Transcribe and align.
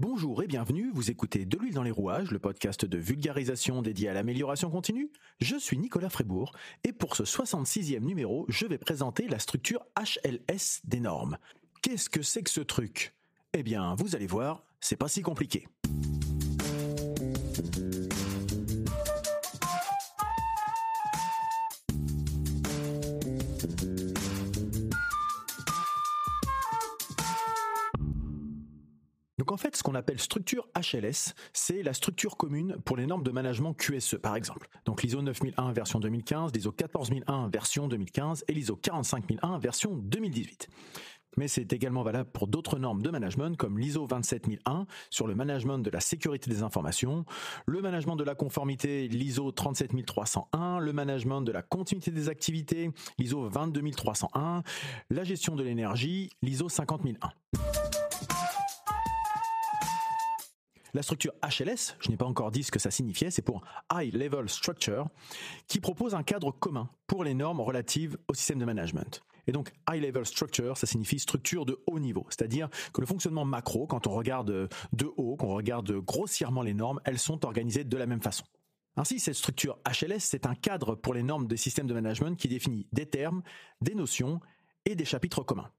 Bonjour 0.00 0.44
et 0.44 0.46
bienvenue, 0.46 0.92
vous 0.94 1.10
écoutez 1.10 1.44
De 1.44 1.58
l'huile 1.58 1.74
dans 1.74 1.82
les 1.82 1.90
rouages, 1.90 2.30
le 2.30 2.38
podcast 2.38 2.84
de 2.84 2.98
vulgarisation 2.98 3.82
dédié 3.82 4.08
à 4.08 4.12
l'amélioration 4.12 4.70
continue. 4.70 5.10
Je 5.40 5.56
suis 5.56 5.76
Nicolas 5.76 6.08
Frébourg 6.08 6.52
et 6.84 6.92
pour 6.92 7.16
ce 7.16 7.24
66e 7.24 7.98
numéro, 8.04 8.46
je 8.48 8.66
vais 8.66 8.78
présenter 8.78 9.26
la 9.26 9.40
structure 9.40 9.84
HLS 9.96 10.82
des 10.84 11.00
normes. 11.00 11.36
Qu'est-ce 11.82 12.08
que 12.10 12.22
c'est 12.22 12.44
que 12.44 12.50
ce 12.50 12.60
truc? 12.60 13.12
Eh 13.54 13.64
bien, 13.64 13.96
vous 13.96 14.14
allez 14.14 14.28
voir, 14.28 14.62
c'est 14.80 14.94
pas 14.94 15.08
si 15.08 15.20
compliqué. 15.22 15.66
Donc 29.48 29.54
en 29.54 29.62
fait, 29.62 29.76
ce 29.76 29.82
qu'on 29.82 29.94
appelle 29.94 30.20
structure 30.20 30.68
HLS, 30.76 31.32
c'est 31.54 31.82
la 31.82 31.94
structure 31.94 32.36
commune 32.36 32.76
pour 32.84 32.98
les 32.98 33.06
normes 33.06 33.22
de 33.22 33.30
management 33.30 33.72
QSE, 33.72 34.16
par 34.16 34.36
exemple. 34.36 34.68
Donc 34.84 35.02
l'ISO 35.02 35.22
9001 35.22 35.72
version 35.72 36.00
2015, 36.00 36.52
l'ISO 36.54 36.70
14001 36.70 37.48
version 37.48 37.88
2015 37.88 38.44
et 38.46 38.52
l'ISO 38.52 38.76
45001 38.76 39.58
version 39.58 39.96
2018 39.96 40.68
mais 41.36 41.46
c'est 41.46 41.72
également 41.72 42.02
valable 42.02 42.28
pour 42.30 42.48
d'autres 42.48 42.80
normes 42.80 43.00
de 43.00 43.10
management 43.10 43.56
comme 43.56 43.78
l'ISO 43.78 44.06
27001 44.06 44.86
sur 45.08 45.28
le 45.28 45.36
management 45.36 45.78
de 45.78 45.88
la 45.88 46.00
sécurité 46.00 46.50
des 46.50 46.64
informations, 46.64 47.24
le 47.64 47.80
management 47.80 48.16
de 48.16 48.24
la 48.24 48.34
conformité, 48.34 49.06
l'ISO 49.06 49.52
37301, 49.52 50.80
le 50.80 50.92
management 50.92 51.42
de 51.42 51.52
la 51.52 51.62
continuité 51.62 52.10
des 52.10 52.28
activités, 52.28 52.90
l'ISO 53.18 53.48
22301, 53.48 54.62
la 55.10 55.24
gestion 55.24 55.54
de 55.54 55.62
l'énergie, 55.62 56.28
l'ISO 56.42 56.68
50001. 56.68 57.87
La 60.94 61.02
structure 61.02 61.32
HLS, 61.42 61.96
je 62.00 62.10
n'ai 62.10 62.16
pas 62.16 62.24
encore 62.24 62.50
dit 62.50 62.62
ce 62.62 62.70
que 62.70 62.78
ça 62.78 62.90
signifiait, 62.90 63.30
c'est 63.30 63.42
pour 63.42 63.62
High 63.92 64.14
Level 64.14 64.48
Structure, 64.48 65.08
qui 65.66 65.80
propose 65.80 66.14
un 66.14 66.22
cadre 66.22 66.50
commun 66.50 66.88
pour 67.06 67.24
les 67.24 67.34
normes 67.34 67.60
relatives 67.60 68.16
au 68.28 68.34
système 68.34 68.58
de 68.58 68.64
management. 68.64 69.22
Et 69.48 69.52
donc, 69.52 69.72
high 69.90 70.02
level 70.02 70.26
structure, 70.26 70.76
ça 70.76 70.86
signifie 70.86 71.18
structure 71.18 71.64
de 71.64 71.82
haut 71.86 71.98
niveau. 71.98 72.26
C'est-à-dire 72.28 72.68
que 72.92 73.00
le 73.00 73.06
fonctionnement 73.06 73.46
macro, 73.46 73.86
quand 73.86 74.06
on 74.06 74.10
regarde 74.10 74.68
de 74.92 75.10
haut, 75.16 75.36
qu'on 75.36 75.54
regarde 75.54 75.90
grossièrement 75.90 76.62
les 76.62 76.74
normes, 76.74 77.00
elles 77.06 77.18
sont 77.18 77.46
organisées 77.46 77.82
de 77.82 77.96
la 77.96 78.04
même 78.04 78.20
façon. 78.20 78.44
Ainsi, 78.96 79.18
cette 79.20 79.36
structure 79.36 79.78
HLS, 79.86 80.20
c'est 80.20 80.44
un 80.44 80.54
cadre 80.54 80.96
pour 80.96 81.14
les 81.14 81.22
normes 81.22 81.46
des 81.46 81.56
systèmes 81.56 81.86
de 81.86 81.94
management 81.94 82.36
qui 82.36 82.48
définit 82.48 82.86
des 82.92 83.06
termes, 83.06 83.42
des 83.80 83.94
notions 83.94 84.40
et 84.84 84.94
des 84.94 85.06
chapitres 85.06 85.42
communs. 85.42 85.70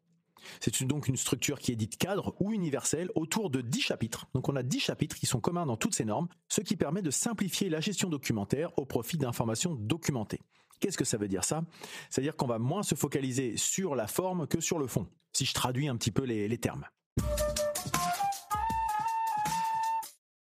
C'est 0.59 0.83
donc 0.83 1.07
une 1.07 1.17
structure 1.17 1.59
qui 1.59 1.71
est 1.71 1.75
dite 1.75 1.97
cadre 1.97 2.35
ou 2.39 2.53
universelle 2.53 3.09
autour 3.15 3.49
de 3.49 3.61
10 3.61 3.81
chapitres. 3.81 4.27
Donc 4.33 4.49
on 4.49 4.55
a 4.55 4.63
10 4.63 4.79
chapitres 4.79 5.15
qui 5.15 5.25
sont 5.25 5.39
communs 5.39 5.65
dans 5.65 5.77
toutes 5.77 5.95
ces 5.95 6.05
normes, 6.05 6.27
ce 6.47 6.61
qui 6.61 6.75
permet 6.75 7.01
de 7.01 7.11
simplifier 7.11 7.69
la 7.69 7.79
gestion 7.79 8.09
documentaire 8.09 8.77
au 8.77 8.85
profit 8.85 9.17
d'informations 9.17 9.75
documentées. 9.75 10.39
Qu'est-ce 10.79 10.97
que 10.97 11.05
ça 11.05 11.17
veut 11.17 11.27
dire 11.27 11.43
ça? 11.43 11.63
C'est-à-dire 12.09 12.35
qu'on 12.35 12.47
va 12.47 12.59
moins 12.59 12.83
se 12.83 12.95
focaliser 12.95 13.57
sur 13.57 13.95
la 13.95 14.07
forme 14.07 14.47
que 14.47 14.61
sur 14.61 14.79
le 14.79 14.87
fond, 14.87 15.07
si 15.33 15.45
je 15.45 15.53
traduis 15.53 15.87
un 15.87 15.97
petit 15.97 16.11
peu 16.11 16.23
les, 16.23 16.47
les 16.47 16.57
termes. 16.57 16.85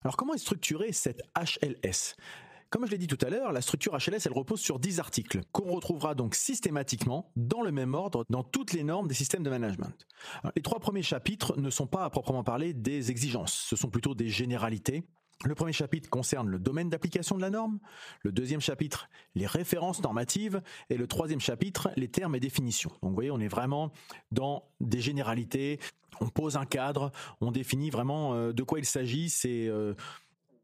Alors 0.02 0.16
comment 0.16 0.34
est 0.34 0.38
structurée 0.38 0.92
cette 0.92 1.22
HLS 1.36 2.16
comme 2.70 2.86
je 2.86 2.92
l'ai 2.92 2.98
dit 2.98 3.08
tout 3.08 3.18
à 3.26 3.30
l'heure, 3.30 3.52
la 3.52 3.60
structure 3.60 3.96
HLS, 3.96 4.26
elle 4.26 4.32
repose 4.32 4.60
sur 4.60 4.78
10 4.78 5.00
articles 5.00 5.40
qu'on 5.52 5.72
retrouvera 5.72 6.14
donc 6.14 6.36
systématiquement 6.36 7.32
dans 7.34 7.62
le 7.62 7.72
même 7.72 7.94
ordre 7.94 8.24
dans 8.30 8.44
toutes 8.44 8.72
les 8.72 8.84
normes 8.84 9.08
des 9.08 9.14
systèmes 9.14 9.42
de 9.42 9.50
management. 9.50 10.06
les 10.54 10.62
trois 10.62 10.78
premiers 10.78 11.02
chapitres 11.02 11.58
ne 11.58 11.68
sont 11.68 11.88
pas 11.88 12.04
à 12.04 12.10
proprement 12.10 12.44
parler 12.44 12.72
des 12.72 13.10
exigences, 13.10 13.52
ce 13.52 13.76
sont 13.76 13.90
plutôt 13.90 14.14
des 14.14 14.28
généralités. 14.28 15.02
Le 15.46 15.54
premier 15.54 15.72
chapitre 15.72 16.10
concerne 16.10 16.48
le 16.48 16.58
domaine 16.58 16.90
d'application 16.90 17.34
de 17.34 17.40
la 17.40 17.48
norme, 17.48 17.78
le 18.22 18.30
deuxième 18.30 18.60
chapitre 18.60 19.08
les 19.34 19.46
références 19.46 20.02
normatives 20.02 20.60
et 20.90 20.98
le 20.98 21.06
troisième 21.06 21.40
chapitre 21.40 21.90
les 21.96 22.08
termes 22.08 22.34
et 22.34 22.40
définitions. 22.40 22.90
Donc 23.02 23.10
vous 23.10 23.14
voyez, 23.14 23.30
on 23.30 23.40
est 23.40 23.48
vraiment 23.48 23.90
dans 24.32 24.68
des 24.80 25.00
généralités, 25.00 25.80
on 26.20 26.28
pose 26.28 26.56
un 26.56 26.66
cadre, 26.66 27.10
on 27.40 27.52
définit 27.52 27.88
vraiment 27.88 28.34
euh, 28.34 28.52
de 28.52 28.62
quoi 28.62 28.78
il 28.78 28.84
s'agit, 28.84 29.30
c'est 29.30 29.66
euh, 29.66 29.94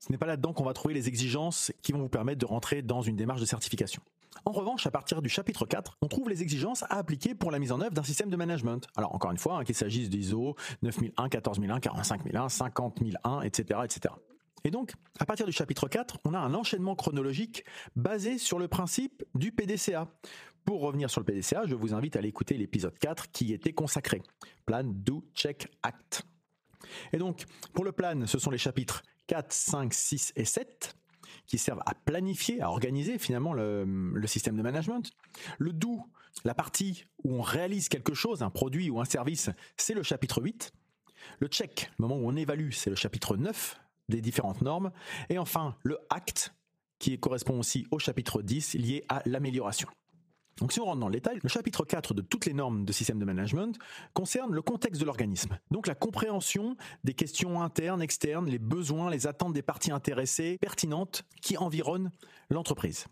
ce 0.07 0.13
n'est 0.13 0.19
pas 0.19 0.27
là-dedans 0.27 0.53
qu'on 0.53 0.65
va 0.65 0.73
trouver 0.73 0.95
les 0.95 1.09
exigences 1.09 1.73
qui 1.83 1.91
vont 1.91 1.99
vous 1.99 2.09
permettre 2.09 2.39
de 2.39 2.47
rentrer 2.47 2.81
dans 2.81 3.03
une 3.03 3.17
démarche 3.17 3.41
de 3.41 3.47
certification. 3.47 4.03
En 4.45 4.53
revanche, 4.53 4.87
à 4.87 4.93
partir 4.93 5.21
du 5.21 5.29
chapitre 5.29 5.67
4, 5.67 5.97
on 6.01 6.07
trouve 6.07 6.29
les 6.29 6.43
exigences 6.43 6.85
à 6.85 6.99
appliquer 6.99 7.35
pour 7.35 7.51
la 7.51 7.59
mise 7.59 7.73
en 7.73 7.81
œuvre 7.81 7.93
d'un 7.93 8.05
système 8.05 8.31
de 8.31 8.37
management. 8.37 8.87
Alors 8.97 9.15
encore 9.15 9.33
une 9.33 9.39
fois, 9.39 9.59
hein, 9.59 9.65
qu'il 9.65 9.75
s'agisse 9.75 10.09
d'ISO 10.09 10.55
9001, 10.83 11.29
14001, 11.29 11.81
45001, 11.81 12.49
50001, 12.49 13.41
etc., 13.43 13.81
etc. 13.83 14.15
Et 14.63 14.71
donc, 14.71 14.93
à 15.19 15.25
partir 15.25 15.47
du 15.47 15.53
chapitre 15.53 15.89
4, 15.89 16.19
on 16.25 16.35
a 16.35 16.39
un 16.39 16.55
enchaînement 16.55 16.95
chronologique 16.95 17.65
basé 17.97 18.39
sur 18.39 18.61
le 18.61 18.69
principe 18.69 19.25
du 19.35 19.51
PDCA. 19.51 20.07
Pour 20.65 20.83
revenir 20.83 21.11
sur 21.11 21.21
le 21.21 21.25
PDCA, 21.25 21.63
je 21.67 21.75
vous 21.75 21.95
invite 21.95 22.15
à 22.15 22.21
aller 22.21 22.29
écouter 22.29 22.57
l'épisode 22.57 22.97
4 22.99 23.33
qui 23.33 23.53
était 23.53 23.73
consacré. 23.73 24.23
Plan, 24.67 24.85
Do, 24.85 25.25
Check, 25.35 25.69
Act. 25.83 26.25
Et 27.13 27.19
donc, 27.19 27.45
pour 27.73 27.85
le 27.85 27.93
plan, 27.93 28.27
ce 28.27 28.39
sont 28.39 28.51
les 28.51 28.59
chapitres 28.59 29.03
4, 29.27 29.53
5, 29.53 29.95
6 29.95 30.33
et 30.37 30.45
7 30.45 30.97
qui 31.47 31.59
servent 31.59 31.83
à 31.87 31.95
planifier, 31.95 32.61
à 32.61 32.71
organiser 32.71 33.19
finalement 33.19 33.53
le, 33.53 34.21
système 34.27 34.57
de 34.57 34.63
management. 34.63 35.11
Le 35.59 35.73
do, 35.73 36.01
la 36.45 36.55
partie 36.55 37.05
où 37.25 37.35
on 37.35 37.43
réalise 37.43 37.89
quelque 37.89 38.15
chose, 38.15 38.43
un 38.43 38.51
produit 38.51 38.91
ou 38.91 39.01
un 39.01 39.05
service, 39.05 39.51
c'est 39.77 39.95
le 39.95 40.03
chapitre 40.03 40.43
8. 40.43 40.73
Le 41.41 41.49
check, 41.49 41.91
le 41.99 42.03
moment 42.03 42.17
où 42.17 42.29
on 42.29 42.37
évalue, 42.37 42.71
c'est 42.71 42.91
le 42.91 42.97
chapitre 42.97 43.37
9 43.37 43.81
des 44.09 44.21
différentes 44.21 44.63
normes. 44.63 44.93
Et 45.29 45.39
enfin, 45.39 45.77
le 45.83 45.99
act, 46.11 46.53
qui 46.99 47.19
correspond 47.19 47.59
aussi 47.59 47.87
au 47.91 47.99
chapitre 47.99 48.43
10 48.43 48.75
lié 48.75 49.05
à 49.09 49.23
l'amélioration. 49.27 49.89
Donc 50.59 50.73
si 50.73 50.81
on 50.81 50.87
rentre 50.87 51.01
dans 51.01 51.09
le 51.09 51.15
détail, 51.15 51.39
le 51.43 51.49
chapitre 51.49 51.85
4 51.85 52.15
de 52.15 52.23
toutes 52.23 52.47
les 52.47 52.55
normes 52.55 52.85
de 52.85 52.93
système 52.93 53.19
de 53.19 53.25
management 53.25 53.79
concerne 54.15 54.55
le 54.55 54.63
contexte 54.63 55.01
de 55.01 55.07
l'organisme. 55.07 55.59
Donc 55.71 55.87
la 55.87 55.95
compréhension 55.95 56.77
des 57.05 57.13
questions 57.13 57.61
internes, 57.61 58.01
externes, 58.01 58.47
les 58.47 58.59
besoins, 58.59 59.11
les 59.11 59.27
attentes 59.27 59.53
des 59.53 59.63
parties 59.63 59.93
intéressées 59.93 60.57
pertinentes 60.59 61.25
qui 61.43 61.59
environnent 61.59 62.11
l'entreprise. 62.49 63.07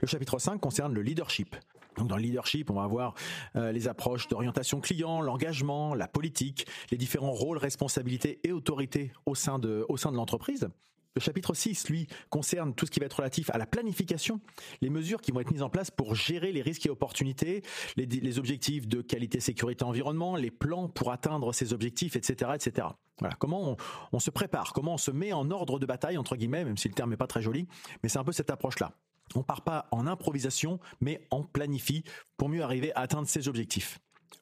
Le 0.00 0.06
chapitre 0.06 0.38
5 0.38 0.58
concerne 0.60 0.94
le 0.94 1.02
leadership. 1.02 1.56
Donc 1.98 2.08
dans 2.08 2.16
le 2.16 2.22
leadership, 2.22 2.70
on 2.70 2.74
va 2.74 2.84
avoir 2.84 3.14
euh, 3.56 3.70
les 3.70 3.86
approches 3.86 4.28
d'orientation 4.28 4.80
client, 4.80 5.20
l'engagement, 5.20 5.94
la 5.94 6.08
politique, 6.08 6.66
les 6.90 6.96
différents 6.96 7.32
rôles, 7.32 7.58
responsabilités 7.58 8.40
et 8.44 8.52
autorités 8.52 9.12
au 9.26 9.34
sein 9.34 9.58
de, 9.58 9.84
au 9.90 9.98
sein 9.98 10.10
de 10.10 10.16
l'entreprise. 10.16 10.68
Le 11.14 11.20
chapitre 11.20 11.52
6, 11.52 11.88
lui, 11.90 12.06
concerne 12.30 12.74
tout 12.74 12.86
ce 12.86 12.90
qui 12.90 12.98
va 12.98 13.06
être 13.06 13.16
relatif 13.16 13.50
à 13.50 13.58
la 13.58 13.66
planification, 13.66 14.40
les 14.80 14.88
mesures 14.88 15.20
qui 15.20 15.30
vont 15.30 15.40
être 15.40 15.52
mises 15.52 15.62
en 15.62 15.68
place 15.68 15.90
pour 15.90 16.14
gérer 16.14 16.52
les 16.52 16.62
risques 16.62 16.86
et 16.86 16.90
opportunités, 16.90 17.62
les, 17.96 18.38
objectifs 18.38 18.88
de 18.88 19.02
qualité, 19.02 19.38
sécurité, 19.40 19.84
environnement, 19.84 20.36
les 20.36 20.50
plans 20.50 20.88
pour 20.88 21.12
atteindre 21.12 21.52
ces 21.52 21.74
objectifs, 21.74 22.16
etc., 22.16 22.52
etc. 22.54 22.88
Voilà, 23.18 23.34
comment 23.36 23.76
on, 24.12 24.18
se 24.18 24.30
prépare, 24.30 24.72
comment 24.72 24.94
on 24.94 24.98
se 24.98 25.10
met 25.10 25.34
en 25.34 25.50
ordre 25.50 25.78
de 25.78 25.84
bataille, 25.84 26.16
entre 26.16 26.34
guillemets, 26.34 26.64
même 26.64 26.78
si 26.78 26.88
le 26.88 26.94
terme 26.94 27.10
n'est 27.10 27.16
pas 27.16 27.26
très 27.26 27.42
joli, 27.42 27.68
mais 28.02 28.08
c'est 28.08 28.18
un 28.18 28.24
peu 28.24 28.32
cette 28.32 28.50
approche-là. 28.50 28.92
On 29.34 29.42
part 29.42 29.62
pas 29.62 29.88
en 29.90 30.06
improvisation, 30.06 30.80
mais 31.00 31.26
en 31.30 31.42
planifie 31.42 32.04
pour 32.38 32.48
mieux 32.48 32.62
arriver 32.62 32.92
à 32.94 33.00
atteindre 33.00 33.28
ces 33.28 33.48
objectifs. 33.48 33.98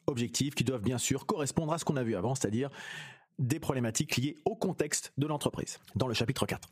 Objectifs 0.07 0.55
qui 0.55 0.65
doivent 0.65 0.83
bien 0.83 0.99
sûr 0.99 1.27
correspondre 1.27 1.73
à 1.73 1.79
ce 1.79 1.85
qu'on 1.85 1.97
a 1.97 2.03
vu 2.05 2.15
avant, 2.15 2.35
c'est-à-dire 2.37 2.71
des 3.41 3.59
problématiques 3.59 4.17
liées 4.17 4.37
au 4.45 4.55
contexte 4.55 5.13
de 5.19 5.27
l'entreprise, 5.27 5.81
dans 5.97 6.07
le 6.07 6.15
chapitre 6.15 6.47
4. 6.47 6.69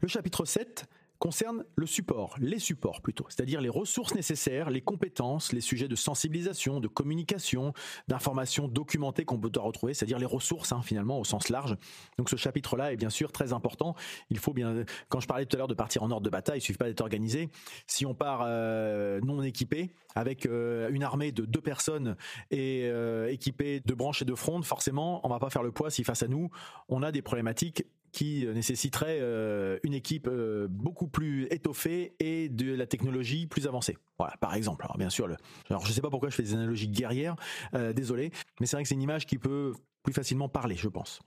Le 0.00 0.08
chapitre 0.08 0.44
7 0.44 0.86
concerne 1.18 1.64
le 1.74 1.86
support, 1.86 2.36
les 2.38 2.58
supports 2.58 3.00
plutôt, 3.00 3.26
c'est-à-dire 3.28 3.60
les 3.60 3.68
ressources 3.68 4.14
nécessaires, 4.14 4.70
les 4.70 4.80
compétences, 4.80 5.52
les 5.52 5.60
sujets 5.60 5.88
de 5.88 5.96
sensibilisation, 5.96 6.80
de 6.80 6.88
communication, 6.88 7.72
d'information 8.08 8.68
documentée 8.68 9.24
qu'on 9.24 9.38
peut 9.38 9.50
retrouver, 9.60 9.94
c'est-à-dire 9.94 10.18
les 10.18 10.26
ressources 10.26 10.72
hein, 10.72 10.82
finalement 10.82 11.18
au 11.20 11.24
sens 11.24 11.48
large. 11.48 11.76
Donc 12.18 12.30
ce 12.30 12.36
chapitre-là 12.36 12.92
est 12.92 12.96
bien 12.96 13.10
sûr 13.10 13.32
très 13.32 13.52
important. 13.52 13.94
Il 14.30 14.38
faut 14.38 14.52
bien, 14.52 14.84
quand 15.08 15.20
je 15.20 15.26
parlais 15.26 15.46
tout 15.46 15.56
à 15.56 15.58
l'heure 15.58 15.68
de 15.68 15.74
partir 15.74 16.02
en 16.02 16.10
ordre 16.10 16.24
de 16.24 16.30
bataille, 16.30 16.58
il 16.58 16.62
suffit 16.62 16.78
pas 16.78 16.86
d'être 16.86 17.00
organisé. 17.00 17.48
Si 17.86 18.06
on 18.06 18.14
part 18.14 18.42
euh, 18.44 19.20
non 19.22 19.42
équipé, 19.42 19.90
avec 20.14 20.46
euh, 20.46 20.88
une 20.90 21.02
armée 21.02 21.30
de 21.30 21.44
deux 21.44 21.60
personnes 21.60 22.16
et 22.50 22.84
euh, 22.84 23.30
équipé 23.30 23.80
de 23.80 23.94
branches 23.94 24.22
et 24.22 24.24
de 24.24 24.34
frondes, 24.34 24.64
forcément, 24.64 25.20
on 25.26 25.28
va 25.28 25.38
pas 25.38 25.50
faire 25.50 25.62
le 25.62 25.72
poids 25.72 25.90
si 25.90 26.04
face 26.04 26.22
à 26.22 26.28
nous 26.28 26.50
on 26.88 27.02
a 27.02 27.12
des 27.12 27.22
problématiques 27.22 27.84
qui 28.16 28.46
nécessiterait 28.46 29.18
euh, 29.20 29.78
une 29.82 29.92
équipe 29.92 30.26
euh, 30.26 30.68
beaucoup 30.70 31.06
plus 31.06 31.48
étoffée 31.50 32.14
et 32.18 32.48
de 32.48 32.72
la 32.72 32.86
technologie 32.86 33.46
plus 33.46 33.66
avancée. 33.66 33.98
Voilà, 34.16 34.38
par 34.38 34.54
exemple. 34.54 34.86
Alors 34.86 34.96
bien 34.96 35.10
sûr, 35.10 35.26
le, 35.26 35.36
alors 35.68 35.84
je 35.84 35.92
sais 35.92 36.00
pas 36.00 36.08
pourquoi 36.08 36.30
je 36.30 36.34
fais 36.34 36.42
des 36.42 36.54
analogies 36.54 36.88
guerrières, 36.88 37.36
euh, 37.74 37.92
désolé, 37.92 38.32
mais 38.58 38.64
c'est 38.64 38.76
vrai 38.76 38.84
que 38.84 38.88
c'est 38.88 38.94
une 38.94 39.02
image 39.02 39.26
qui 39.26 39.36
peut 39.36 39.74
plus 40.02 40.14
facilement 40.14 40.48
parler, 40.48 40.76
je 40.76 40.88
pense. 40.88 41.20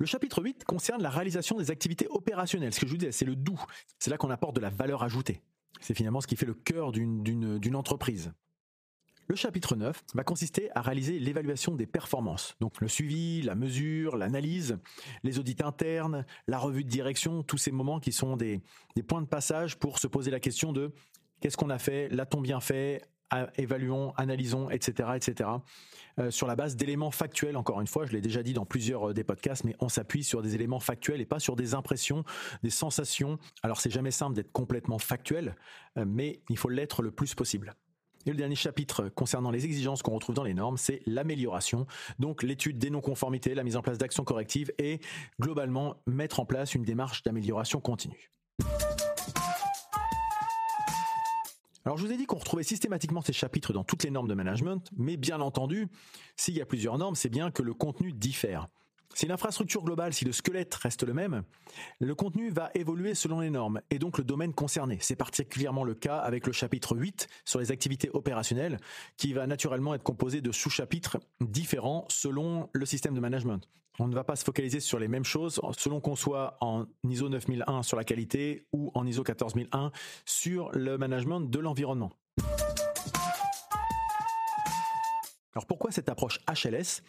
Le 0.00 0.06
chapitre 0.06 0.42
8 0.42 0.64
concerne 0.64 1.00
la 1.00 1.10
réalisation 1.10 1.56
des 1.56 1.70
activités 1.70 2.08
opérationnelles. 2.10 2.74
Ce 2.74 2.80
que 2.80 2.86
je 2.86 2.90
vous 2.90 2.98
disais, 2.98 3.12
c'est 3.12 3.24
le 3.24 3.36
doux. 3.36 3.62
C'est 4.00 4.10
là 4.10 4.16
qu'on 4.16 4.30
apporte 4.30 4.56
de 4.56 4.60
la 4.60 4.70
valeur 4.70 5.04
ajoutée. 5.04 5.40
C'est 5.80 5.94
finalement 5.94 6.20
ce 6.20 6.26
qui 6.26 6.34
fait 6.34 6.44
le 6.44 6.54
cœur 6.54 6.90
d'une 6.90 7.76
entreprise. 7.76 8.32
Le 9.30 9.36
chapitre 9.36 9.76
9 9.76 10.06
va 10.14 10.24
consister 10.24 10.70
à 10.74 10.82
réaliser 10.82 11.20
l'évaluation 11.20 11.76
des 11.76 11.86
performances. 11.86 12.56
Donc 12.58 12.80
le 12.80 12.88
suivi, 12.88 13.42
la 13.42 13.54
mesure, 13.54 14.16
l'analyse, 14.16 14.76
les 15.22 15.38
audits 15.38 15.62
internes, 15.62 16.26
la 16.48 16.58
revue 16.58 16.82
de 16.82 16.88
direction, 16.88 17.44
tous 17.44 17.56
ces 17.56 17.70
moments 17.70 18.00
qui 18.00 18.10
sont 18.10 18.36
des, 18.36 18.60
points 19.06 19.22
de 19.22 19.28
passage 19.28 19.78
pour 19.78 20.00
se 20.00 20.08
poser 20.08 20.32
la 20.32 20.40
question 20.40 20.72
de 20.72 20.92
qu'est-ce 21.40 21.56
qu'on 21.56 21.70
a 21.70 21.78
fait, 21.78 22.08
l'a-t-on 22.08 22.40
bien 22.40 22.58
fait, 22.58 23.02
évaluons, 23.56 24.12
analysons, 24.16 24.68
etc., 24.68 25.10
etc., 25.14 25.48
euh, 26.18 26.32
sur 26.32 26.48
la 26.48 26.56
base 26.56 26.74
d'éléments 26.74 27.12
factuels. 27.12 27.56
Encore 27.56 27.80
une 27.80 27.86
fois, 27.86 28.06
je 28.06 28.10
l'ai 28.10 28.20
déjà 28.20 28.42
dit 28.42 28.52
dans 28.52 28.66
plusieurs 28.66 29.10
euh, 29.10 29.14
des 29.14 29.22
podcasts, 29.22 29.62
mais 29.62 29.76
on 29.78 29.88
s'appuie 29.88 30.24
sur 30.24 30.42
des 30.42 30.56
éléments 30.56 30.80
factuels 30.80 31.20
et 31.20 31.24
pas 31.24 31.38
sur 31.38 31.54
des 31.54 31.74
impressions, 31.74 32.24
des 32.64 32.70
sensations. 32.70 33.38
Alors 33.62 33.80
c'est 33.80 33.90
jamais 33.90 34.10
simple 34.10 34.34
d'être 34.34 34.50
complètement 34.50 34.98
factuel, 34.98 35.54
euh, 35.98 36.04
mais 36.04 36.42
il 36.48 36.58
faut 36.58 36.68
l'être 36.68 37.00
le 37.00 37.12
plus 37.12 37.36
possible. 37.36 37.76
Et 38.26 38.30
le 38.30 38.36
dernier 38.36 38.54
chapitre 38.54 39.08
concernant 39.08 39.50
les 39.50 39.64
exigences 39.64 40.02
qu'on 40.02 40.14
retrouve 40.14 40.34
dans 40.34 40.44
les 40.44 40.54
normes, 40.54 40.76
c'est 40.76 41.00
l'amélioration. 41.06 41.86
Donc 42.18 42.42
l'étude 42.42 42.78
des 42.78 42.90
non-conformités, 42.90 43.54
la 43.54 43.64
mise 43.64 43.76
en 43.76 43.82
place 43.82 43.98
d'actions 43.98 44.24
correctives 44.24 44.72
et 44.78 45.00
globalement 45.40 45.96
mettre 46.06 46.40
en 46.40 46.44
place 46.44 46.74
une 46.74 46.82
démarche 46.82 47.22
d'amélioration 47.22 47.80
continue. 47.80 48.30
Alors 51.86 51.96
je 51.96 52.06
vous 52.06 52.12
ai 52.12 52.18
dit 52.18 52.26
qu'on 52.26 52.36
retrouvait 52.36 52.62
systématiquement 52.62 53.22
ces 53.22 53.32
chapitres 53.32 53.72
dans 53.72 53.84
toutes 53.84 54.04
les 54.04 54.10
normes 54.10 54.28
de 54.28 54.34
management, 54.34 54.90
mais 54.96 55.16
bien 55.16 55.40
entendu, 55.40 55.88
s'il 56.36 56.54
y 56.54 56.60
a 56.60 56.66
plusieurs 56.66 56.98
normes, 56.98 57.14
c'est 57.14 57.30
bien 57.30 57.50
que 57.50 57.62
le 57.62 57.72
contenu 57.72 58.12
diffère. 58.12 58.68
Si 59.14 59.26
l'infrastructure 59.26 59.82
globale, 59.82 60.14
si 60.14 60.24
le 60.24 60.32
squelette 60.32 60.74
reste 60.74 61.02
le 61.02 61.12
même, 61.12 61.42
le 61.98 62.14
contenu 62.14 62.50
va 62.50 62.70
évoluer 62.74 63.14
selon 63.14 63.40
les 63.40 63.50
normes 63.50 63.80
et 63.90 63.98
donc 63.98 64.18
le 64.18 64.24
domaine 64.24 64.54
concerné. 64.54 64.98
C'est 65.00 65.16
particulièrement 65.16 65.84
le 65.84 65.94
cas 65.94 66.18
avec 66.18 66.46
le 66.46 66.52
chapitre 66.52 66.96
8 66.96 67.28
sur 67.44 67.58
les 67.58 67.72
activités 67.72 68.10
opérationnelles 68.12 68.78
qui 69.16 69.32
va 69.32 69.46
naturellement 69.46 69.94
être 69.94 70.02
composé 70.02 70.40
de 70.40 70.52
sous-chapitres 70.52 71.18
différents 71.40 72.06
selon 72.08 72.70
le 72.72 72.86
système 72.86 73.14
de 73.14 73.20
management. 73.20 73.68
On 73.98 74.08
ne 74.08 74.14
va 74.14 74.24
pas 74.24 74.36
se 74.36 74.44
focaliser 74.44 74.80
sur 74.80 74.98
les 74.98 75.08
mêmes 75.08 75.24
choses 75.24 75.60
selon 75.76 76.00
qu'on 76.00 76.16
soit 76.16 76.56
en 76.60 76.86
ISO 77.04 77.28
9001 77.28 77.82
sur 77.82 77.96
la 77.96 78.04
qualité 78.04 78.66
ou 78.72 78.90
en 78.94 79.06
ISO 79.06 79.22
14001 79.22 79.92
sur 80.24 80.70
le 80.72 80.96
management 80.96 81.40
de 81.40 81.58
l'environnement. 81.58 82.10
Alors 85.54 85.66
pourquoi 85.66 85.90
cette 85.90 86.08
approche 86.08 86.38
HLS 86.46 87.02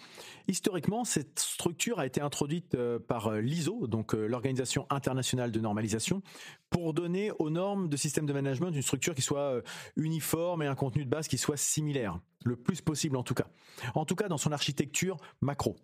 Historiquement, 0.48 1.04
cette 1.04 1.40
structure 1.40 2.00
a 2.00 2.08
été 2.08 2.22
introduite 2.22 2.74
euh, 2.74 2.98
par 2.98 3.28
euh, 3.28 3.40
l'ISO, 3.40 3.86
donc 3.88 4.16
euh, 4.16 4.26
l'Organisation 4.26 4.88
internationale 4.90 5.52
de 5.52 5.60
normalisation, 5.60 6.24
pour 6.72 6.94
donner 6.94 7.32
aux 7.38 7.52
normes 7.52 7.88
de 7.88 7.98
système 7.98 8.26
de 8.26 8.34
management 8.34 8.72
une 8.72 8.82
structure 8.82 9.14
qui 9.14 9.22
soit 9.22 9.62
uniforme 9.96 10.64
et 10.64 10.68
un 10.68 10.76
contenu 10.76 11.06
de 11.06 11.10
base 11.10 11.28
qui 11.28 11.38
soit 11.38 11.58
similaire, 11.58 12.20
le 12.44 12.56
plus 12.56 12.82
possible 12.82 13.18
en 13.18 13.24
tout 13.24 13.34
cas. 13.36 13.48
En 13.94 14.06
tout 14.06 14.16
cas 14.16 14.28
dans 14.28 14.38
son 14.38 14.52
architecture 14.52 15.18
macro. 15.42 15.76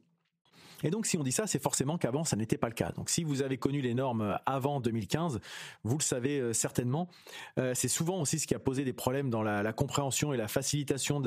Et 0.83 0.89
donc, 0.89 1.05
si 1.05 1.17
on 1.17 1.23
dit 1.23 1.31
ça, 1.31 1.47
c'est 1.47 1.61
forcément 1.61 1.97
qu'avant, 1.97 2.23
ça 2.23 2.35
n'était 2.35 2.57
pas 2.57 2.67
le 2.67 2.73
cas. 2.73 2.91
Donc, 2.95 3.09
si 3.09 3.23
vous 3.23 3.41
avez 3.41 3.57
connu 3.57 3.81
les 3.81 3.93
normes 3.93 4.37
avant 4.45 4.79
2015, 4.79 5.39
vous 5.83 5.97
le 5.97 6.03
savez 6.03 6.39
euh, 6.39 6.53
certainement. 6.53 7.09
Euh, 7.57 7.73
c'est 7.73 7.87
souvent 7.87 8.21
aussi 8.21 8.39
ce 8.39 8.47
qui 8.47 8.55
a 8.55 8.59
posé 8.59 8.83
des 8.83 8.93
problèmes 8.93 9.29
dans 9.29 9.43
la, 9.43 9.63
la 9.63 9.73
compréhension 9.73 10.33
et 10.33 10.37
la 10.37 10.47
facilitation 10.47 11.19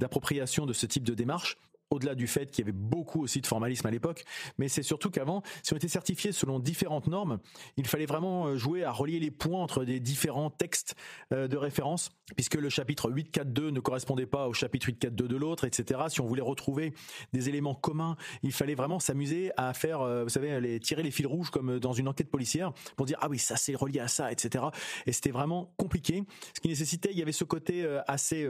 d'appropriation 0.00 0.66
de 0.66 0.72
ce 0.72 0.86
type 0.86 1.04
de 1.04 1.14
démarche 1.14 1.58
au-delà 1.90 2.14
du 2.14 2.26
fait 2.26 2.50
qu'il 2.50 2.64
y 2.64 2.68
avait 2.68 2.76
beaucoup 2.76 3.22
aussi 3.22 3.40
de 3.40 3.46
formalisme 3.46 3.86
à 3.86 3.90
l'époque, 3.90 4.24
mais 4.58 4.68
c'est 4.68 4.82
surtout 4.82 5.10
qu'avant, 5.10 5.42
si 5.62 5.72
on 5.72 5.76
était 5.76 5.88
certifié 5.88 6.32
selon 6.32 6.58
différentes 6.58 7.06
normes, 7.06 7.38
il 7.76 7.86
fallait 7.86 8.06
vraiment 8.06 8.46
euh, 8.46 8.56
jouer 8.56 8.84
à 8.84 8.90
relier 8.90 9.20
les 9.20 9.30
points 9.30 9.62
entre 9.62 9.84
des 9.84 10.00
différents 10.00 10.50
textes 10.50 10.96
euh, 11.32 11.48
de 11.48 11.56
référence, 11.56 12.10
puisque 12.34 12.54
le 12.54 12.68
chapitre 12.68 13.10
8.4.2 13.10 13.70
ne 13.70 13.80
correspondait 13.80 14.26
pas 14.26 14.48
au 14.48 14.52
chapitre 14.52 14.88
8.4.2 14.88 15.10
de 15.10 15.36
l'autre, 15.36 15.64
etc. 15.64 16.00
Si 16.08 16.20
on 16.20 16.26
voulait 16.26 16.42
retrouver 16.42 16.92
des 17.32 17.48
éléments 17.48 17.74
communs, 17.74 18.16
il 18.42 18.52
fallait 18.52 18.74
vraiment 18.74 18.98
s'amuser 18.98 19.52
à 19.56 19.72
faire, 19.72 20.00
euh, 20.00 20.24
vous 20.24 20.28
savez, 20.28 20.80
tirer 20.80 21.02
les 21.02 21.10
fils 21.10 21.26
rouges 21.26 21.50
comme 21.50 21.78
dans 21.78 21.92
une 21.92 22.08
enquête 22.08 22.30
policière 22.30 22.72
pour 22.96 23.06
dire 23.06 23.18
ah 23.20 23.28
oui 23.28 23.38
ça 23.38 23.56
c'est 23.56 23.74
relié 23.74 24.00
à 24.00 24.08
ça, 24.08 24.32
etc. 24.32 24.64
Et 25.06 25.12
c'était 25.12 25.30
vraiment 25.30 25.72
compliqué, 25.76 26.24
ce 26.54 26.60
qui 26.60 26.68
nécessitait, 26.68 27.10
il 27.12 27.18
y 27.18 27.22
avait 27.22 27.32
ce 27.32 27.44
côté 27.44 27.86
assez 28.06 28.48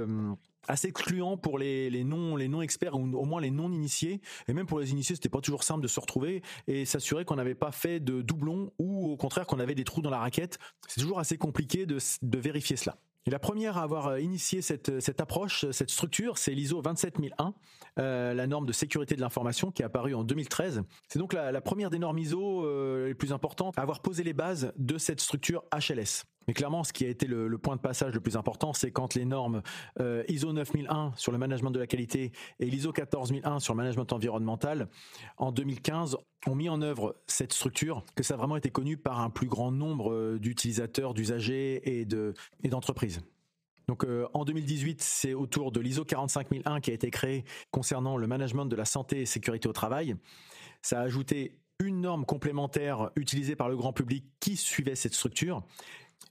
assez 0.68 0.88
excluant 0.88 1.36
pour 1.36 1.58
les, 1.58 2.04
non 2.04 2.62
experts 2.62 2.94
ou 2.94 3.16
au 3.16 3.24
moins 3.24 3.40
les 3.40 3.50
non 3.50 3.70
initiés 3.72 4.20
et 4.48 4.52
même 4.52 4.66
pour 4.66 4.78
les 4.78 4.90
initiés 4.90 5.16
c'était 5.16 5.28
pas 5.28 5.40
toujours 5.40 5.62
simple 5.62 5.82
de 5.82 5.88
se 5.88 6.00
retrouver 6.00 6.42
et 6.66 6.84
s'assurer 6.84 7.24
qu'on 7.24 7.36
n'avait 7.36 7.54
pas 7.54 7.72
fait 7.72 8.00
de 8.00 8.22
doublons 8.22 8.72
ou 8.78 9.10
au 9.10 9.16
contraire 9.16 9.46
qu'on 9.46 9.60
avait 9.60 9.74
des 9.74 9.84
trous 9.84 10.02
dans 10.02 10.10
la 10.10 10.18
raquette 10.18 10.58
c'est 10.88 11.00
toujours 11.00 11.18
assez 11.18 11.38
compliqué 11.38 11.86
de, 11.86 11.98
vérifier 12.38 12.76
cela 12.76 12.96
la 13.28 13.40
première 13.40 13.76
à 13.76 13.82
avoir 13.82 14.06
euh, 14.06 14.20
initié 14.20 14.62
cette, 14.62 15.00
cette 15.00 15.20
approche, 15.20 15.68
cette 15.72 15.90
structure, 15.90 16.38
c'est 16.38 16.52
l'ISO 16.52 16.80
27001, 16.80 17.54
euh, 17.98 18.34
la 18.34 18.46
norme 18.46 18.66
de 18.66 18.72
sécurité 18.72 19.16
de 19.16 19.20
l'information 19.20 19.72
qui 19.72 19.82
est 19.82 19.84
apparue 19.84 20.14
en 20.14 20.22
2013. 20.22 20.84
C'est 21.08 21.18
donc 21.18 21.32
la, 21.32 21.60
première 21.60 21.90
des 21.90 21.98
normes 21.98 22.18
ISO 22.20 22.64
euh, 22.64 23.08
les 23.08 23.14
plus 23.14 23.32
importantes 23.32 23.76
à 23.78 23.82
avoir 23.82 24.00
posé 24.00 24.22
les 24.22 24.32
bases 24.32 24.72
de 24.76 24.96
cette 24.96 25.20
structure 25.20 25.64
HLS. 25.72 26.24
Mais 26.46 26.54
clairement, 26.54 26.84
ce 26.84 26.92
qui 26.92 27.04
a 27.04 27.08
été 27.08 27.26
le, 27.26 27.58
point 27.58 27.76
de 27.76 27.80
passage 27.80 28.14
le 28.14 28.20
plus 28.20 28.36
important, 28.36 28.72
c'est 28.72 28.90
quand 28.90 29.14
les 29.14 29.24
normes 29.24 29.62
euh, 30.00 30.22
ISO 30.28 30.52
9001 30.52 31.12
sur 31.16 31.32
le 31.32 31.38
management 31.38 31.70
de 31.70 31.80
la 31.80 31.86
qualité 31.86 32.32
et 32.60 32.66
l'ISO 32.66 32.92
14001 32.92 33.58
sur 33.58 33.74
le 33.74 33.78
management 33.78 34.12
environnemental, 34.12 34.88
en 35.38 35.50
2015, 35.50 36.16
ont 36.46 36.54
mis 36.54 36.68
en 36.68 36.82
œuvre 36.82 37.16
cette 37.26 37.52
structure, 37.52 38.04
que 38.14 38.22
ça 38.22 38.34
a 38.34 38.36
vraiment 38.36 38.56
été 38.56 38.70
connu 38.70 38.96
par 38.96 39.20
un 39.20 39.30
plus 39.30 39.48
grand 39.48 39.72
nombre 39.72 40.12
euh, 40.12 40.38
d'utilisateurs, 40.38 41.14
d'usagers 41.14 41.98
et 41.98 42.04
de 42.04 42.34
d'entreprises. 42.64 43.20
Donc 43.88 44.04
euh, 44.04 44.26
en 44.34 44.44
2018, 44.44 45.00
c'est 45.02 45.34
autour 45.34 45.72
de 45.72 45.80
l'ISO 45.80 46.04
45001 46.04 46.80
qui 46.80 46.90
a 46.90 46.94
été 46.94 47.10
créé 47.10 47.44
concernant 47.70 48.16
le 48.16 48.26
management 48.26 48.66
de 48.66 48.76
la 48.76 48.84
santé 48.84 49.20
et 49.20 49.26
sécurité 49.26 49.68
au 49.68 49.72
travail. 49.72 50.16
Ça 50.82 51.00
a 51.00 51.02
ajouté 51.02 51.58
une 51.78 52.00
norme 52.00 52.24
complémentaire 52.24 53.10
utilisée 53.16 53.54
par 53.54 53.68
le 53.68 53.76
grand 53.76 53.92
public 53.92 54.24
qui 54.40 54.56
suivait 54.56 54.94
cette 54.94 55.14
structure 55.14 55.62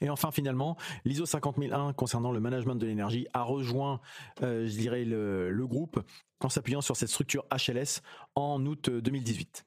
et 0.01 0.09
enfin, 0.09 0.31
finalement, 0.31 0.77
l'ISO 1.05 1.25
50001 1.25 1.93
concernant 1.93 2.31
le 2.31 2.39
management 2.39 2.75
de 2.75 2.85
l'énergie 2.85 3.27
a 3.33 3.43
rejoint, 3.43 4.01
euh, 4.41 4.67
je 4.67 4.77
dirais, 4.77 5.05
le, 5.05 5.65
groupe 5.65 5.99
en 6.41 6.49
s'appuyant 6.49 6.81
sur 6.81 6.95
cette 6.95 7.09
structure 7.09 7.45
HLS 7.51 8.01
en 8.35 8.63
août 8.65 8.89
2018. 8.89 9.65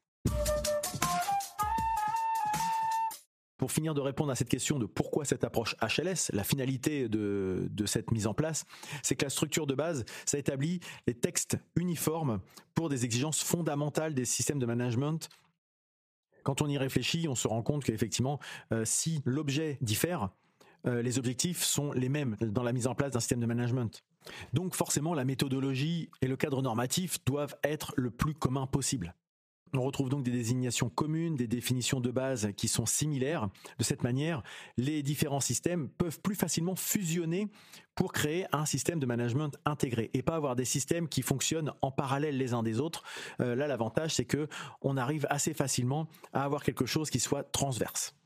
Pour 3.57 3.73
finir 3.73 3.95
de 3.95 4.01
répondre 4.01 4.31
à 4.31 4.37
cette 4.37 4.49
question 4.49 4.79
de 4.79 4.87
pourquoi 4.87 5.25
cette 5.25 5.43
approche 5.43 5.75
HLS, 5.83 6.31
la 6.33 6.45
finalité 6.45 7.09
de, 7.09 7.67
de 7.69 7.87
cette 7.87 8.13
mise 8.13 8.29
en 8.29 8.35
place, 8.35 8.65
c'est 9.03 9.17
que 9.17 9.25
la 9.25 9.31
structure 9.31 9.67
de 9.67 9.75
base, 9.75 10.05
ça 10.25 10.39
établit 10.39 10.79
les 11.09 11.15
textes 11.15 11.59
uniformes 11.75 12.39
pour 12.75 12.89
des 12.89 13.05
exigences 13.05 13.43
fondamentales 13.43 14.15
des 14.15 14.25
systèmes 14.25 14.61
de 14.61 14.67
management 14.67 15.29
quand 16.49 16.63
on 16.63 16.67
y 16.67 16.79
réfléchit, 16.79 17.29
on 17.29 17.35
se 17.35 17.47
rend 17.47 17.61
compte 17.61 17.85
qu'effectivement, 17.85 18.41
euh, 18.73 18.83
si 18.87 19.21
l'objet 19.27 19.77
diffère, 19.83 20.31
euh, 20.87 21.03
les 21.03 21.19
objectifs 21.19 21.63
sont 21.63 21.93
les 21.93 22.09
mêmes 22.09 22.39
dans 22.41 22.63
la 22.63 22.73
mise 22.73 22.87
en 22.87 22.95
place 22.95 23.13
d'un 23.13 23.21
système 23.21 23.41
de 23.41 23.45
management. 23.45 24.03
Donc 24.55 24.75
forcément, 24.75 25.13
la 25.13 25.27
méthodologie 25.27 26.09
et 26.23 26.27
le 26.27 26.39
cadre 26.39 26.63
normatif 26.63 27.23
doivent 27.27 27.55
être 27.65 27.93
le 27.99 28.11
plus 28.11 28.33
commun 28.33 28.67
possible. 28.67 29.15
On 29.75 29.83
retrouve 29.83 30.09
donc 30.09 30.23
des 30.23 30.31
désignations 30.31 30.89
communes, 30.89 31.37
des 31.37 31.47
définitions 31.47 32.01
de 32.01 32.11
base 32.11 32.51
qui 32.57 32.69
sont 32.69 32.87
similaires. 32.87 33.49
De 33.79 33.85
cette 33.85 34.03
manière, 34.03 34.43
les 34.77 35.03
différents 35.03 35.41
systèmes 35.41 35.89
peuvent 35.89 36.21
plus 36.21 36.35
facilement 36.35 36.77
fusionner 36.77 37.49
pour 37.95 38.13
créer 38.13 38.47
un 38.53 38.65
système 38.65 39.01
de 39.01 39.07
management 39.07 39.57
intégré 39.65 40.11
et 40.15 40.23
pas 40.23 40.37
avoir 40.37 40.57
des 40.57 40.65
systèmes 40.65 41.09
qui 41.09 41.23
fonctionnent 41.23 41.73
en 41.83 41.91
parallèle 41.91 42.37
les 42.37 42.55
uns 42.55 42.63
des 42.63 42.81
autres. 42.81 43.03
Euh, 43.41 43.55
là, 43.55 43.67
l'avantage, 43.67 44.15
c'est 44.15 44.25
que 44.25 44.49
on 44.83 44.97
arrive 44.97 45.27
assez 45.31 45.55
facilement 45.55 46.09
à 46.33 46.45
avoir 46.45 46.63
quelque 46.63 46.87
chose 46.87 47.11
qui 47.11 47.21
soit 47.21 47.43
transverse 47.43 48.18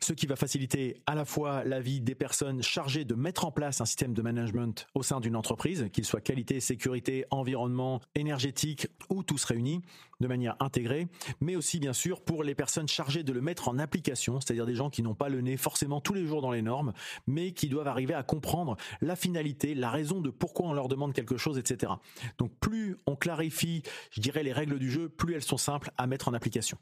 ce 0.00 0.12
qui 0.12 0.26
va 0.26 0.36
faciliter 0.36 1.02
à 1.06 1.14
la 1.14 1.24
fois 1.24 1.64
la 1.64 1.80
vie 1.80 2.00
des 2.00 2.14
personnes 2.14 2.62
chargées 2.62 3.04
de 3.04 3.14
mettre 3.14 3.44
en 3.44 3.52
place 3.52 3.80
un 3.80 3.84
système 3.84 4.14
de 4.14 4.22
management 4.22 4.86
au 4.94 5.02
sein 5.02 5.20
d'une 5.20 5.36
entreprise, 5.36 5.88
qu'il 5.92 6.04
soit 6.04 6.20
qualité, 6.20 6.60
sécurité, 6.60 7.24
environnement, 7.30 8.00
énergétique 8.14 8.88
ou 9.10 9.22
tous 9.22 9.44
réunis 9.44 9.82
de 10.20 10.28
manière 10.28 10.56
intégrée, 10.60 11.08
mais 11.40 11.56
aussi 11.56 11.80
bien 11.80 11.92
sûr 11.92 12.22
pour 12.22 12.44
les 12.44 12.54
personnes 12.54 12.88
chargées 12.88 13.24
de 13.24 13.32
le 13.32 13.40
mettre 13.40 13.68
en 13.68 13.78
application, 13.78 14.40
c'est-à-dire 14.40 14.66
des 14.66 14.74
gens 14.74 14.88
qui 14.88 15.02
n'ont 15.02 15.14
pas 15.14 15.28
le 15.28 15.40
nez 15.40 15.56
forcément 15.56 16.00
tous 16.00 16.14
les 16.14 16.26
jours 16.26 16.40
dans 16.40 16.52
les 16.52 16.62
normes, 16.62 16.92
mais 17.26 17.52
qui 17.52 17.68
doivent 17.68 17.88
arriver 17.88 18.14
à 18.14 18.22
comprendre 18.22 18.76
la 19.00 19.16
finalité, 19.16 19.74
la 19.74 19.90
raison 19.90 20.20
de 20.20 20.30
pourquoi 20.30 20.66
on 20.66 20.72
leur 20.72 20.88
demande 20.88 21.12
quelque 21.12 21.36
chose, 21.36 21.58
etc. 21.58 21.92
Donc 22.38 22.52
plus 22.60 22.96
on 23.06 23.16
clarifie, 23.16 23.82
je 24.10 24.20
dirais, 24.20 24.42
les 24.42 24.52
règles 24.52 24.78
du 24.78 24.90
jeu, 24.90 25.08
plus 25.08 25.34
elles 25.34 25.42
sont 25.42 25.58
simples 25.58 25.90
à 25.98 26.06
mettre 26.06 26.28
en 26.28 26.34
application. 26.34 26.78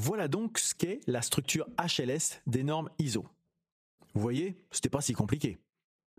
Voilà 0.00 0.28
donc 0.28 0.58
ce 0.58 0.76
qu'est 0.76 1.00
la 1.08 1.22
structure 1.22 1.66
HLS 1.76 2.40
des 2.46 2.62
normes 2.62 2.88
ISO. 3.00 3.26
Vous 4.14 4.20
voyez, 4.20 4.56
c'était 4.70 4.88
pas 4.88 5.00
si 5.00 5.12
compliqué. 5.12 5.58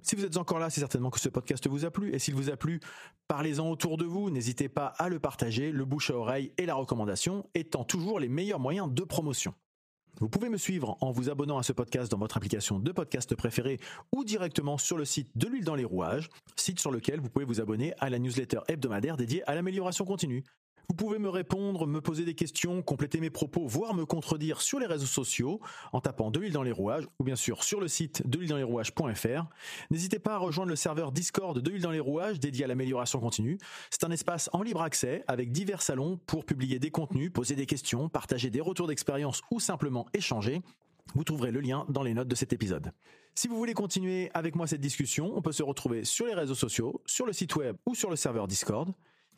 Si 0.01 0.17
vous 0.17 0.25
êtes 0.25 0.35
encore 0.35 0.59
là, 0.59 0.69
c'est 0.69 0.81
certainement 0.81 1.09
que 1.09 1.19
ce 1.19 1.29
podcast 1.29 1.65
vous 1.67 1.85
a 1.85 1.91
plu. 1.91 2.13
Et 2.13 2.19
s'il 2.19 2.35
vous 2.35 2.49
a 2.49 2.57
plu, 2.57 2.81
parlez-en 3.29 3.69
autour 3.69 3.95
de 3.95 4.03
vous. 4.03 4.31
N'hésitez 4.31 4.67
pas 4.67 4.87
à 4.87 5.07
le 5.07 5.19
partager, 5.19 5.71
le 5.71 5.85
bouche 5.85 6.11
à 6.11 6.15
oreille 6.15 6.51
et 6.57 6.65
la 6.65 6.75
recommandation 6.75 7.49
étant 7.55 7.85
toujours 7.85 8.19
les 8.19 8.27
meilleurs 8.27 8.59
moyens 8.59 8.91
de 8.91 9.03
promotion. 9.05 9.53
Vous 10.19 10.27
pouvez 10.27 10.49
me 10.49 10.57
suivre 10.57 10.97
en 10.99 11.11
vous 11.11 11.29
abonnant 11.29 11.57
à 11.57 11.63
ce 11.63 11.71
podcast 11.71 12.11
dans 12.11 12.17
votre 12.17 12.35
application 12.35 12.79
de 12.79 12.91
podcast 12.91 13.33
préférée 13.33 13.79
ou 14.11 14.25
directement 14.25 14.77
sur 14.77 14.97
le 14.97 15.05
site 15.05 15.29
de 15.37 15.47
l'huile 15.47 15.63
dans 15.63 15.75
les 15.75 15.85
rouages, 15.85 16.29
site 16.57 16.81
sur 16.81 16.91
lequel 16.91 17.21
vous 17.21 17.29
pouvez 17.29 17.45
vous 17.45 17.61
abonner 17.61 17.93
à 17.99 18.09
la 18.09 18.19
newsletter 18.19 18.59
hebdomadaire 18.67 19.15
dédiée 19.15 19.43
à 19.49 19.55
l'amélioration 19.55 20.03
continue. 20.03 20.43
Vous 20.89 20.95
pouvez 20.95 21.19
me 21.19 21.29
répondre, 21.29 21.85
me 21.85 22.01
poser 22.01 22.25
des 22.25 22.33
questions, 22.33 22.81
compléter 22.81 23.19
mes 23.19 23.29
propos, 23.29 23.67
voire 23.67 23.93
me 23.93 24.05
contredire 24.05 24.59
sur 24.59 24.79
les 24.79 24.87
réseaux 24.87 25.05
sociaux 25.05 25.61
en 25.93 26.01
tapant 26.01 26.31
de 26.31 26.39
l'huile 26.39 26.51
dans 26.51 26.63
les 26.63 26.71
rouages 26.71 27.07
ou 27.19 27.23
bien 27.23 27.35
sûr 27.35 27.63
sur 27.63 27.79
le 27.79 27.87
site 27.87 28.27
de 28.27 28.39
l'huile 28.39 28.49
dans 28.49 28.57
les 28.57 28.63
rouages.fr. 28.63 29.45
N'hésitez 29.91 30.17
pas 30.17 30.33
à 30.33 30.37
rejoindre 30.39 30.71
le 30.71 30.75
serveur 30.75 31.11
Discord 31.11 31.59
de 31.59 31.69
l'huile 31.69 31.83
dans 31.83 31.91
les 31.91 31.99
rouages 31.99 32.39
dédié 32.39 32.65
à 32.65 32.67
l'amélioration 32.67 33.19
continue. 33.19 33.59
C'est 33.91 34.03
un 34.03 34.09
espace 34.09 34.49
en 34.51 34.63
libre 34.63 34.81
accès 34.81 35.23
avec 35.27 35.51
divers 35.51 35.83
salons 35.83 36.17
pour 36.25 36.43
publier 36.43 36.79
des 36.79 36.89
contenus, 36.89 37.31
poser 37.31 37.55
des 37.55 37.67
questions, 37.67 38.09
partager 38.09 38.49
des 38.49 38.59
retours 38.59 38.87
d'expérience 38.87 39.43
ou 39.51 39.59
simplement 39.59 40.07
échanger. 40.15 40.63
Vous 41.13 41.23
trouverez 41.23 41.51
le 41.51 41.59
lien 41.59 41.85
dans 41.89 42.01
les 42.01 42.15
notes 42.15 42.27
de 42.27 42.35
cet 42.35 42.51
épisode. 42.51 42.93
Si 43.35 43.47
vous 43.47 43.57
voulez 43.57 43.75
continuer 43.75 44.31
avec 44.33 44.55
moi 44.55 44.65
cette 44.65 44.81
discussion, 44.81 45.31
on 45.35 45.41
peut 45.43 45.51
se 45.51 45.63
retrouver 45.63 46.03
sur 46.03 46.25
les 46.25 46.33
réseaux 46.33 46.55
sociaux, 46.55 47.01
sur 47.05 47.27
le 47.27 47.33
site 47.33 47.55
web 47.55 47.77
ou 47.85 47.93
sur 47.93 48.09
le 48.09 48.15
serveur 48.15 48.47
Discord. 48.47 48.91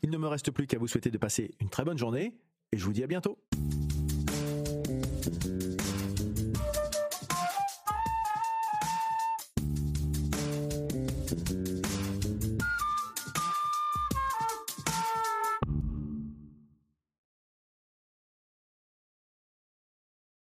Il 0.03 0.09
ne 0.09 0.17
me 0.17 0.27
reste 0.27 0.51
plus 0.51 0.67
qu'à 0.67 0.79
vous 0.79 0.87
souhaiter 0.87 1.11
de 1.11 1.17
passer 1.17 1.51
une 1.59 1.69
très 1.69 1.83
bonne 1.83 1.97
journée 1.97 2.33
et 2.71 2.77
je 2.77 2.85
vous 2.85 2.93
dis 2.93 3.03
à 3.03 3.07
bientôt. 3.07 3.37